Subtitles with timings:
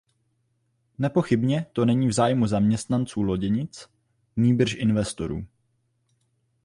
[0.99, 3.89] Nepochybně to není v zájmu zaměstnanců loděnic,
[4.35, 5.47] nýbrž investorů.